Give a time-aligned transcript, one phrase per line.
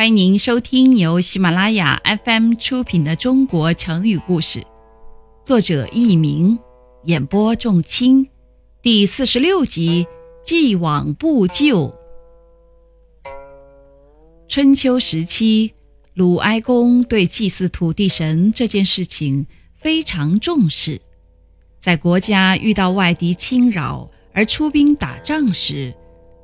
[0.00, 4.60] 欢迎您收听由喜马拉雅 FM 出品的《中国成语故事》，
[5.44, 6.58] 作者佚名，
[7.04, 8.26] 演播仲卿，
[8.80, 10.06] 第四十六集：
[10.42, 11.94] 既往不咎。
[14.48, 15.74] 春秋时期，
[16.14, 20.98] 鲁哀公对祭祀土地神这件事情非常重视，
[21.78, 25.94] 在国家遇到外敌侵扰而出兵打仗时，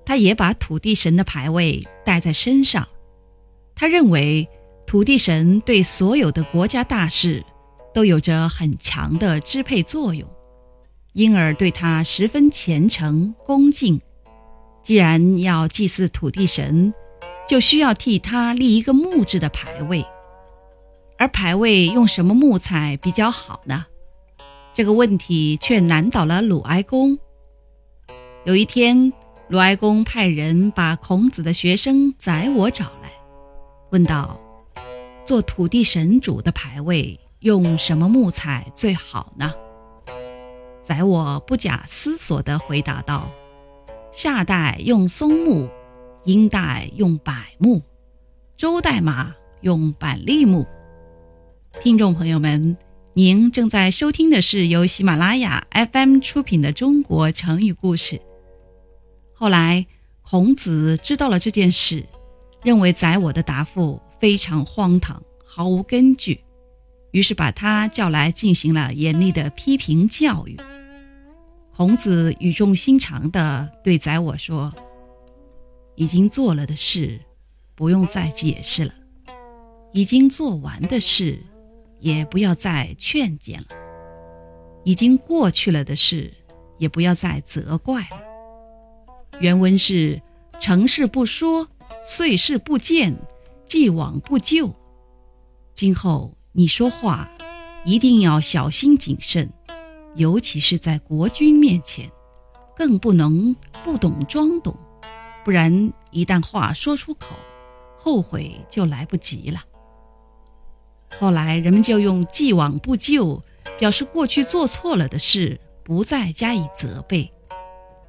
[0.04, 2.86] 他也把土地神的牌位带在身上。
[3.78, 4.48] 他认为
[4.86, 7.44] 土地神对所有的国家大事
[7.92, 10.26] 都有着很强的支配作用，
[11.12, 14.00] 因而对他十分虔诚恭敬。
[14.82, 16.94] 既然要祭祀土地神，
[17.46, 20.02] 就需要替他立一个木质的牌位。
[21.18, 23.84] 而牌位用什么木材比较好呢？
[24.72, 27.18] 这个问题却难倒了鲁哀公。
[28.44, 29.12] 有一天，
[29.48, 32.95] 鲁哀公派人把孔子的学生宰我找。
[33.90, 34.38] 问道
[35.24, 39.52] ：“做土地神主的牌位用什么木材最好呢？”
[40.82, 43.28] 宰我不假思索地回答道
[44.12, 45.68] ：“夏代用松木，
[46.24, 47.82] 殷代用柏木，
[48.56, 50.66] 周代嘛用板栗木。”
[51.80, 52.76] 听众朋友们，
[53.14, 58.16] 您正在收听的是由喜马拉雅 FM 出品的《中国成语故事》。
[59.32, 59.86] 后来，
[60.22, 62.04] 孔子知道了这件事。
[62.66, 66.40] 认为宰我的答复非常荒唐，毫无根据，
[67.12, 70.56] 于是把他叫来进行了严厉的批评教育。
[71.76, 74.74] 孔子语重心长地对宰我说
[75.94, 77.20] ：“已经做了的事，
[77.76, 78.92] 不用再解释了；
[79.92, 81.38] 已经做完的事，
[82.00, 83.68] 也不要再劝谏了；
[84.82, 86.34] 已经过去了的事，
[86.78, 88.20] 也不要再责怪了。”
[89.38, 90.20] 原文是
[90.58, 91.68] ：“成事不说。”
[92.08, 93.16] 岁事不见，
[93.66, 94.72] 既往不咎。
[95.74, 97.28] 今后你说话
[97.84, 99.52] 一定要小心谨慎，
[100.14, 102.08] 尤其是在国君面前，
[102.76, 104.78] 更不能不懂装懂，
[105.44, 107.34] 不然一旦话说出口，
[107.96, 109.64] 后悔就来不及了。
[111.18, 113.42] 后来人们就用“既往不咎”
[113.80, 117.32] 表示过去做错了的事不再加以责备，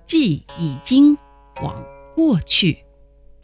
[0.06, 1.18] 既已经
[1.63, 1.84] 往
[2.16, 2.84] 过去。